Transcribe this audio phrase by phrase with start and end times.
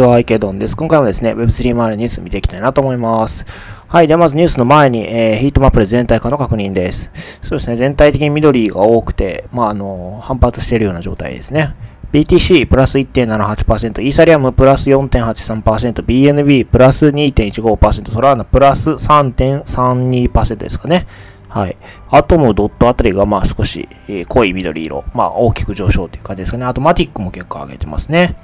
[0.00, 0.76] ちは、アイケドンです。
[0.76, 3.44] 今回もですね、Web3 周りのニュース見ていきたいなと思います。
[3.86, 4.08] はい。
[4.08, 7.10] では、まずニュースの前に、えー、ヒートマップで全体化の確認です。
[7.42, 11.74] そうですね、全体的に緑が多くて、まあ、あの、反発しているような状態ですね。
[12.12, 21.06] BTC プラス1.78%、イーサリアムプラス4.83%、BNB プラス2.15%、ソラーナプラス3.32%ですかね。
[21.50, 21.76] はい。
[22.10, 26.64] アトム、ドットあたりがまあ少し、え、濃い緑色、まあ大きく上昇という感じですかね。
[26.64, 28.36] あとマティックも結構上げてますね。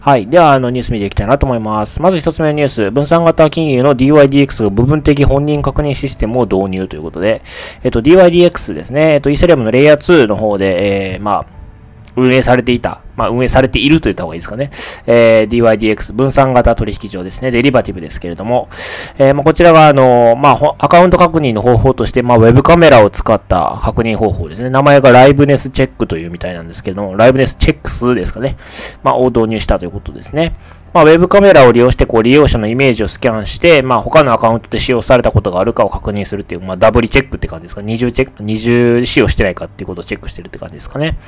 [0.00, 0.26] はい。
[0.26, 2.02] では、あの、ニュース見ていきたいなと思います。
[2.02, 2.90] まず一つ目のニュース。
[2.90, 7.40] 分散型金融の DYDX が部分的本人確認システムを導入ということで、
[7.82, 9.14] えっと、DYDX ですね。
[9.14, 11.46] えっと、イーサリアムのレイヤー2の方で、えー、まあ、
[12.16, 14.70] 運営されていた、まあ、運営されていると言った方がいいですかね。
[15.06, 17.50] えー、DYDX 分散型取引所ですね。
[17.50, 18.68] デリバティブですけれども、
[19.18, 24.70] えー、まあ、こちらは、あの、まあ、アカウント確認の方法として、まあ、ウェブカメラを使った確認方法ですね。
[24.70, 28.56] 名前がライブネスチェックというみたいなんですけども、ライブネスチェックスですかね。
[29.02, 30.54] まあ、を導入したということですね。
[30.92, 37.82] まあ、ウェブカメラを利用して、こう、利用者のイメージをスキャンして、まあ、他のアカウントで使用されたことがあるかを確認するっていう、まあ、ダブルチェックって感じですか。
[37.82, 41.18] 二重チェック、二重使用してないかっていうことをチェックしてるって感じですかね。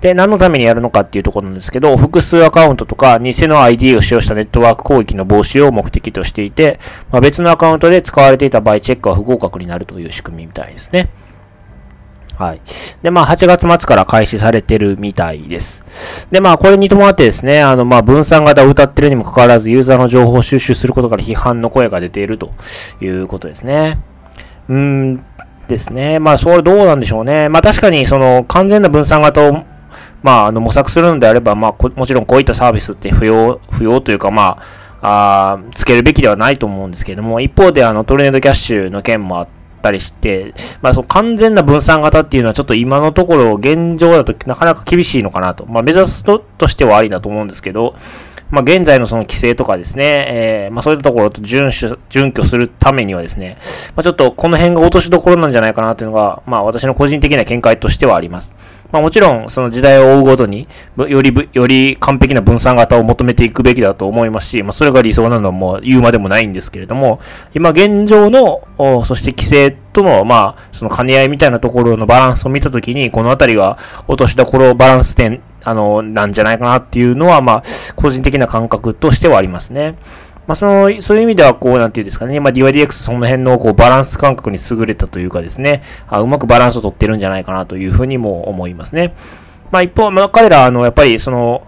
[0.00, 6.78] で、何のためにやるのかっていうところなんですけど、複数アカウントとか偽の ID を使用したネットワーク攻撃の防止を目的としていて、
[7.10, 11.10] まあ、別のアカウントで使われていた場合、チェックは不合格になるという仕組みみたいですね。
[12.36, 12.60] はい。
[13.02, 16.28] で、まあ、8月末から開始されてるみたいです。
[16.30, 22.52] で、まあ、これに伴ってですね、あの、まあ、分散型を歌ってるにもかかわらず、ユーザーの情報を収集することから批判の声が出ていると
[23.00, 23.98] いうことですね。
[24.68, 25.24] うーん
[25.66, 26.18] ですね。
[26.18, 27.48] まあ、それどうなんでしょうね。
[27.48, 29.64] まあ、確かに、その、完全な分散型を
[30.26, 34.58] まあ、あの、模索するのであれば、まあ、もちろんこういったサービスって不要、不要というか、ま
[35.00, 39.48] あ、あつけるべきではないと思うんですけれども、一方で、あの、トルネードキャッシュの件もあっ
[39.82, 45.64] たりして、まあ、その完全な分散型っていうのはちょっと今のところ現状だとなかなか厳しいのかなと。
[45.66, 47.94] まあ、目指すととしてはありだと思うんですけど、
[48.50, 53.58] まあ、現在のその規制とかですね、えー、まあ、そういったところと遵守、準拠するためにはですね、
[53.96, 58.52] まあ、ちょっとこの辺が落としどころなんじゃないかなというのが、まあ、私の個人的な見解としてはあります。
[58.92, 67.20] まあ、もちろん、その時代を追うごとに、より、より完璧な分散型を求めていくべきだと思いますし、まあ、それが理想なのはもう言うまでもないんですけれども、
[67.54, 68.62] 今現状の、
[69.04, 77.62] そして規制との、まあ、その兼ね合いみたいなところのバランスを見たときに、このあたりは落としどころバランス点あの、なんじゃないかなっていうのは、まあ、
[77.96, 79.96] 個人的な感覚としてはありますね。
[80.46, 89.14] まあ、その、そういう意味では、こう、なんていうんですかね、まあ、DYDX その辺の、こう、バランス感覚に優れたというかですね、あうまくバランスを取ってるんじゃないかなというふうにも思いますね。
[89.72, 91.66] まあ、一方、まあ、彼ら、あの、やっぱり、その、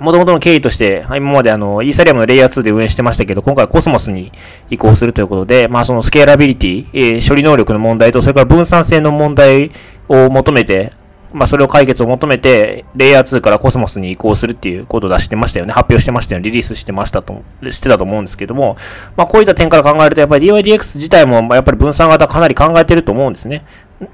[0.00, 4.32] もともとの経緯として、今まであの、イーサリアムのレイヤー2で運営してましたけど、今回コスモスに
[4.70, 9.70] 移行するということで、まあそのスケーラビリティ、えー、処理能力の問題と、それから分散性の問題
[10.08, 10.92] を求めて、
[11.32, 15.72] まあ、それを解決を求めて、レイヤー2からコスモスに移行するっていうことを出してましたよね。
[15.72, 16.44] 発表してましたよね。
[16.44, 18.76] リリースしてましたと、してたと思うんですけども、
[19.16, 23.64] まあ、こういった点から考えると、やっぱり DYDX 自体も、やっぱり分散型かなり考えてると思うんですね。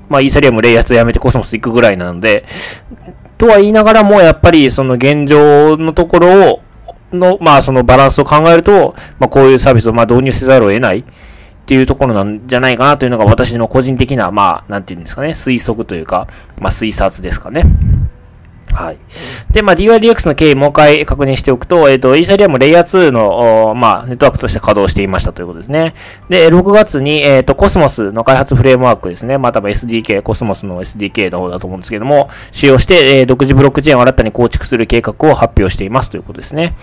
[0.08, 2.44] まあ、イーサリアムレイヤー2やめてコスモス行くぐらいなので、
[3.36, 6.60] とは言いながらも、やっぱりその現状のところを、
[7.12, 11.04] の、まあ、そのバランスを考えると、まあ、こういうサービスをまあ導入せざるを得ない。
[11.68, 16.26] っていうところなんじゃないかなというのが私の個人的な、まあ、なんていうんですかね、推測というか、
[16.58, 17.64] まあ、推察ですかね。
[18.72, 18.98] はい。
[19.50, 25.94] で、まあ、DYDX の経緯もう一回確認しておくと、えっ、ー、と、イーサリアムレイヤー2の、まあ、ネットワークとして稼働していましたということですね。
[26.30, 29.36] で、6月に、えっ、ー、と、コスモスの開発フレームワークですね。
[29.36, 36.74] まあ、多分 SDK、コスモスの SDK の方だと思うんですけども、使用して、えー、独自ブロックチェーンを新たに構築する計画を発表していますということですね。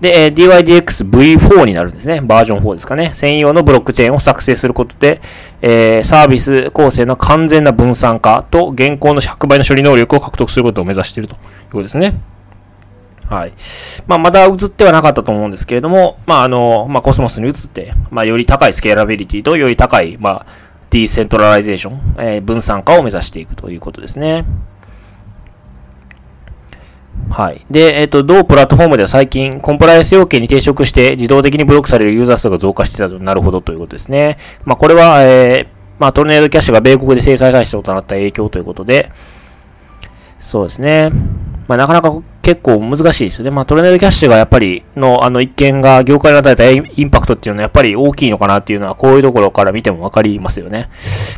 [0.00, 2.20] で、DYDX V4 になるんですね。
[2.20, 3.12] バージョン4ですかね。
[3.14, 5.20] 専用のブロックチェーンを作成することで、
[5.62, 11.40] えー、サービス構成の完全な分散化と現行の100倍の処理能力を獲得することを目指しているという
[11.70, 12.20] ことですね。
[13.28, 13.52] はい。
[14.06, 20.46] まあ、まだ移ってはなかったと思うんですけれども、まあ、あの、まあ、コスモスに移って、まあ、より高いスケーラビリティとより高い、まあ、
[20.90, 24.44] decentralization、えー、分散化を目指していくということですね。
[27.34, 27.66] はい。
[27.68, 34.38] で、えっ、ー、と、同プラットフォームでは最近、コンプライアンス要件に抵触して自動的にブロックされるユーザー数が増加してたとなるほどということですね。
[34.64, 39.10] まあ、これは、えー、まあ、トルネードキャッシュが米国で制裁対象となった影響ということで、
[40.38, 41.10] そうですね。
[41.66, 43.50] まあ、なかなか結構難しいですよね。
[43.50, 50.88] まあ、トルネードキャッシュがやっぱりの、あの一件が業界に与えたインパクトっていうのはやっぱり大きいのかなっていうのは、こういうところから見てもわかりますよね。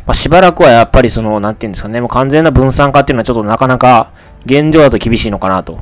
[0.05, 4.11] まあ、しばらくはやっぱりその、なんていうんですかね、もう完全な分散化っていうのはちょっとなかなか
[4.47, 5.81] 現状だと厳しいのかなと。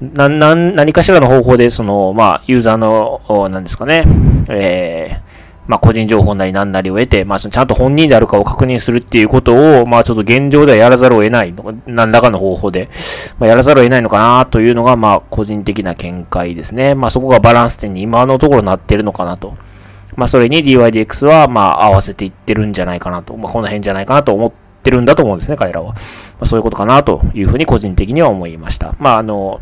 [0.00, 4.04] な、な、何かしらの方法で、その、まあ、ユーザーの、なんですかね、
[4.48, 5.24] えー、
[5.66, 12.90] まあ、個人情報なりなんなりを得て、まあ、ちゃんと本人であるかを確認するっていうことを、まあ、ちょっと現状ではやらざるを得ないの、何らかの方法で、
[13.38, 16.94] まあ、やらざるを得ないのかなというのが、まあ、個人的な見解ですね。
[16.94, 19.56] まあ、そこがバランス点に今のところなってるのかなと。
[20.16, 23.36] まあ、それに DYDX は、まあ、合わせていってるんじゃないかなと。
[23.36, 24.52] まあ、この辺じゃないかなと思っ
[24.84, 25.94] ってるんだと思うんですね、彼らは。
[25.94, 25.98] ま
[26.40, 28.94] あ、そういうことかなというふうに個人的には思いました。
[28.98, 29.58] まあ、あの、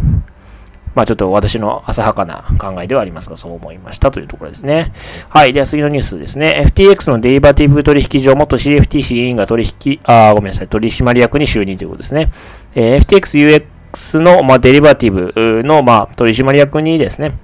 [0.94, 4.92] まあちょっと私の浅はかな考えではありますが、そう思いましたというところですね。
[5.30, 5.54] はい。
[5.54, 6.66] では次のニュースですね。
[6.66, 12.30] FTX のデリバティブ取引所元 CFTC 委員が取引、あ、ごめんなさい、取締役に就任ということですね。
[12.74, 17.38] えー、FTXUX の、まあ、デリバティブの、まあ、取締役にですね、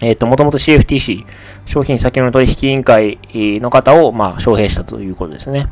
[0.00, 1.26] えっ、ー、と、もともと CFTC、
[1.66, 3.18] 商品先の取引委員会
[3.60, 5.68] の方を、まあ、招聘したということですね。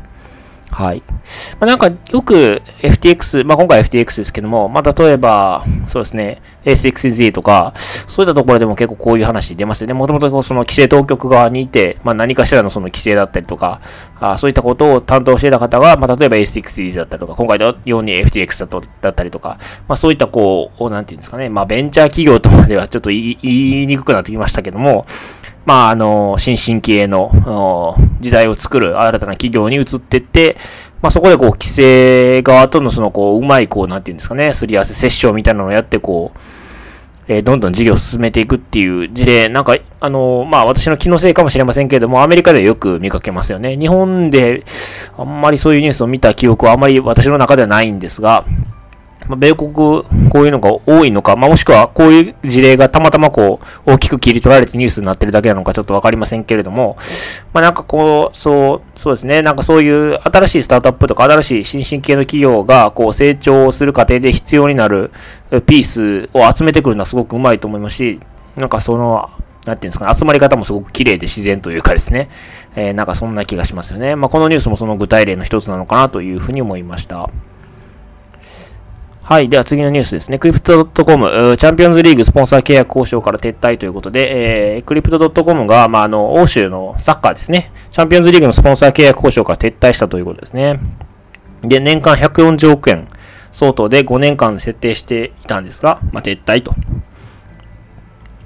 [0.70, 1.02] はい。
[1.08, 1.14] ま
[1.60, 7.72] あ、なんか、よく FTX、まあ、今回 FTX ですけども、まあ、例えば、そうですね、A6Z とか、
[8.08, 9.94] そういったところでも結構こういう話出ますよね。
[9.94, 13.80] もともとその規制当局側にいて、まあ、何かしらのその規制だったりとか、
[14.18, 19.58] あそういったことを担当していた方が、まあ、例えば A6Z だったりとか、今回のように FTX だとだったりとか、
[19.88, 25.06] まあ、そういったこう、なんていうんですかね、まあ、ベンチャー企業とまではちょっと言いにくくなってきましたけども、
[25.66, 30.56] まあ、あの、新進気鋭の時代を作る新たな企業に移ってって、
[31.02, 36.38] まあ、そこでこう、規制側とのその、こう、うまい、こう、なんていうんですかね、すり合わせ、セッションみたいなのをやって、こう、
[37.28, 43.76] えー、どんどん事業を進めていくっていう事例、なんか、あのまあ、私の気のせいかもしれませんけれども、アメリカではよく見かけますよね。
[43.76, 44.62] 日本で、
[45.18, 48.44] あんまりそういうニュースを見た記憶はあんまり私の中ではないんですが、
[49.28, 56.96] まあ、米国、こういうのが多いのか、まあ、もしくはこういう事例がたまたまこう、大きく切り取られてニュースになってるだけなのかちょっとわかりませんけれども、
[57.52, 65.10] まあ、なんかこう、そう、そうですね、なんかそういう新しいスタートアップとか新しい新進系の企業がこう成長する過程で必要になる
[65.66, 68.20] ピースを集めてくるのはすごくうまいと思いますし、
[68.56, 69.30] なんかその、
[69.66, 72.30] なんていうんですかね、集まり方もすごく綺麗で自然というかですね、
[72.76, 74.14] えー、なんかそんな気がしますよね。
[74.14, 77.28] まあ、このニュースもその具体例の一つなのかなというふうに思いました。
[79.28, 79.48] はい。
[79.48, 80.38] では次のニュースですね。
[80.38, 87.72] クリプト .com、チャンピオンズリーグスポンサー契約交渉から撤退ということで、えー、クリプト .com が、まあ、あの、欧州のサッカーですね。
[87.90, 90.78] チャンピオンズリーグのスポンサー契約交渉から撤退したということですね。
[91.62, 93.08] で、年間140億円
[93.50, 96.72] 相当で5年間設定していたんですが、まあ、撤退と。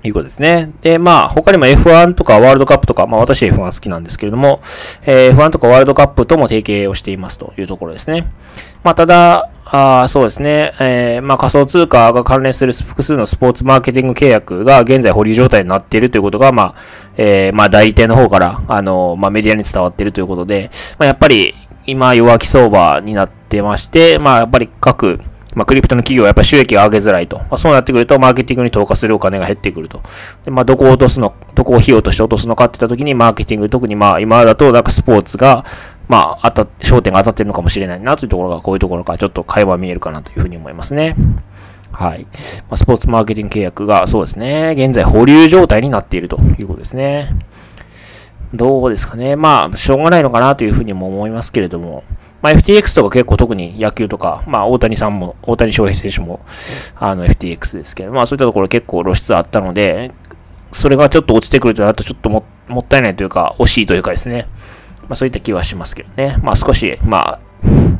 [0.02, 0.72] いうことですね。
[0.80, 4.60] で、まあ、他にも F1 とかワールドカップとか、まあ私 F1 好きなんですけれども、
[5.02, 8.30] えー、F1 とかワールドカップとも提携をしていますというところですね。
[8.82, 10.74] まあ、ただ、あそうですね。
[10.80, 16.74] えー、まあ、仮想通貨が関連する複数のスポーツマーケティング契約が現在保留状態になっているということが、まあ、
[17.16, 21.54] えー、まあ、代理店の方から、あの、まあ、メディアに伝わっているということで、まあ、やっぱり、
[21.86, 25.20] 今、弱気相場になってまして、まあ、やっぱり各、
[25.54, 27.38] まあ、クリプトの企業はやっぱ収益が上げづらいと。
[27.38, 30.00] まあ、そうなってくると、マーケティングに投下するお金が減ってくると。
[30.44, 35.64] で、まあ、どこを落とすの、どこを費用として落とすのかって言ったときに、マーケティング、特にまあ、今だと、なんかスポーツが、
[36.08, 41.16] まあ、当た焦点が当たってるのかもしれないなというところが、こういうところからちょっと会話見えるかなというふうに思いますね。
[41.92, 42.20] はい。
[42.68, 47.34] まあ、スポーツマーケティング契約が、そうですね、現在保留状態になっているということですね。
[48.52, 49.36] どうですかね。
[49.36, 52.02] まあ、しょうがないのかなというふうにも思いますけれども、
[52.42, 56.40] まあ、FTX とか結構特に野球とか、まあ、大谷さんも、大谷翔平選手も、
[56.96, 60.12] あの、FTX ですけど、まあ、そういったところ結構露出あったので、
[60.72, 62.44] それがちょっと落ちてくるとなると、ちょっとも
[62.78, 64.48] ったいないというか、惜しいというかですね。
[65.02, 66.38] まあ、そういった気はしますけどね。
[66.42, 67.40] まあ、少し、まあ、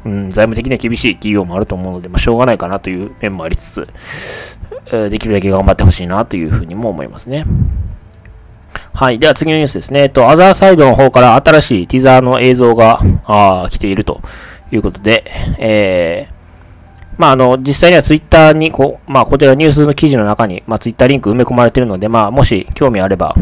[0.05, 3.89] うん、財務的には厳しい企業もあると思うので、まあ、しょうがないかなという面もありつつ、
[5.11, 7.45] できるだけ頑張ってほしいなというふうにも思いますね。
[8.93, 9.19] はい。
[9.19, 10.03] では次のニュースですね。
[10.03, 14.21] えっと、アザーサイドの方から新しいティザーの映像が、あ来ていると
[14.73, 15.25] いうことで、
[15.59, 16.41] えー、
[17.21, 23.35] まあ、あの、実際にはツイッターに、こう、まあ、こちらニュースの記事の中に、まあ、ツイッターリンク埋め込まれているので、まあ、もし興味あれば、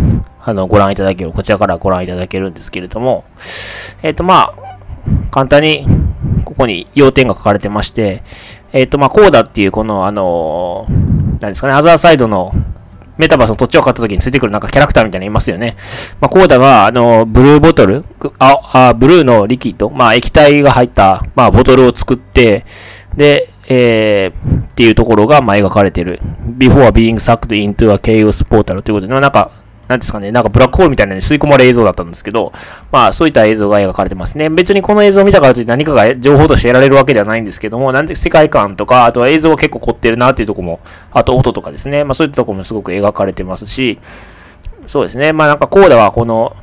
[0.43, 3.25] あの、ご覧いただける、こちらからご覧いただけるんですけれども、
[4.03, 4.55] えっ、ー、と、まあ、
[5.31, 5.87] 簡単に、
[6.45, 8.23] ここに要点が書かれてまして、
[8.73, 10.87] えっ、ー、と、まあ、コーダっていう、この、あの、
[11.41, 12.53] 何ですかね、アザーサイドの
[13.19, 15.77] メタバースの土地を買った時についてくるなんかキャラクターみたいなのいますよね。
[16.21, 18.05] まあ、コーダが、あの、ブルーボトル、
[18.39, 22.65] あ、あブルーのリキッド、まあ、液体が入った、まあ、ボトルを作って、
[23.17, 26.21] で、えー、っていうところが、まあ、描かれてる。
[26.57, 29.51] before being sucked into a chaos portal ということで、なんか、
[29.89, 32.53] なんですかね、なんかブラックホールみたいなのに吸い込まれる映像だったんですけど、
[32.93, 34.51] まあそういった映像が描かれてますね。
[34.51, 40.81] 別にこの映像を見たからといって何かが情報として得られるわけではないんですけども、なんで世界観とか、あとは映像が結構凝ってるなっていうとこも、
[41.11, 43.99] あと音とかですね、まあそういったとこもすごく描かれてますし、
[44.87, 46.55] そうですね、まあなんかコーダはこの、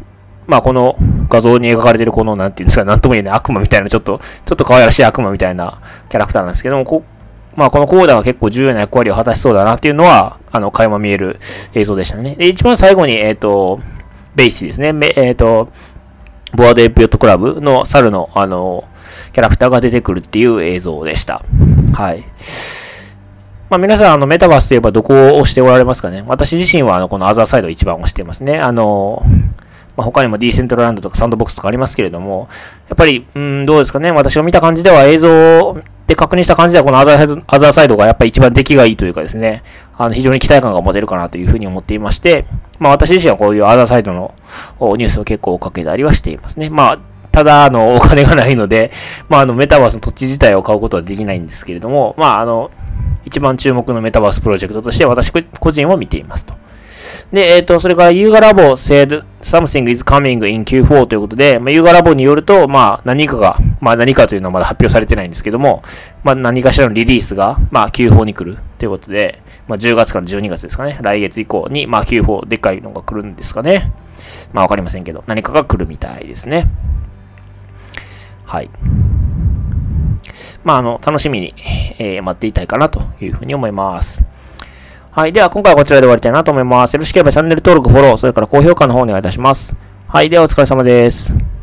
[0.45, 0.95] まあこの
[1.27, 7.03] 画像に描かれてるこの、なんていうんですか、なんとも言えない悪魔みたいな、ちょっと、ちょっと可愛らしい悪魔みたいなキャラクターなんですけども、こ
[7.55, 11.39] まあ、このコーダが結構重要な役割を果たしそうだなっていうのは、あの、垣間見える
[11.73, 12.35] 映像でしたね。
[12.35, 13.79] で、一番最後に、えっ、ー、と、
[14.35, 14.93] BAYC ですね。
[15.15, 15.69] えっ、ー、と、
[16.53, 18.83] Bored Ape Yacht Club の猿の、あの、
[19.33, 21.43] キャラクターが出てくるっていう映像でした。
[21.93, 22.23] はい。
[23.69, 26.23] まあ、皆さん、あの、メタバースといえばどこを推しておられますかね？
[26.27, 28.59] 私自身は、あの、この Otherside 一番推してますね。
[28.59, 29.23] あの、
[29.97, 32.49] まあ、他にも Decentraland とかサンドボックスとかありますけれども、
[32.89, 34.11] やっぱり、うん、どうですかね？
[34.11, 39.63] 私が見た感じでは映像で確認した感じでは、このアザーサイド、アザーサイドがやっぱり一番出来がいいというかですね、
[39.97, 42.45] あの、非常に期待感が持てるかなというふうに思っていまして、
[42.77, 44.35] まあ、私自身はこういうアザーサイドの
[44.97, 46.69] ニュースを結構追っかけたりはしていますね。
[46.69, 46.99] まあ、
[47.31, 48.91] ただ、あの、お金がないので、
[49.29, 52.71] まあ、あの、メタバースの土地自体を買うことはできないんですけれども、まあ、あの、
[53.25, 56.53] 一番注目のメタバースプロジェクトとして私個人を見ていますと。
[57.31, 65.83] で、えっ、ー、と、それから Yuga Labo said something is coming in Q4 ということで、まあ、Yuga Labo によると、まあ、何かが、まあ、何かというのはまだ発表されてないんですけども、
[66.23, 73.91] まあ、何かしらのリリースが、まあ、Q4 に来るということで、まあ、10月から12月ですかね、来月以降に、まあ、Q4 でっかいのが来るんですかね。
[74.53, 76.67] まあ、わかりませんけど、何かが来るみたいですね。
[78.45, 78.69] はい。
[80.63, 81.53] まあ、あの、楽しみに、
[81.97, 84.23] えー、待っていたいかなというふうに思います。
[85.15, 85.31] はい。
[85.31, 86.93] では、今回はこちらで終わりたいなと思います。
[86.93, 89.73] よろしければチャンネル登録、フォロー、それから高評価の方お願いいたします。
[90.09, 90.29] はい。
[90.29, 91.54] では、お疲れ様です。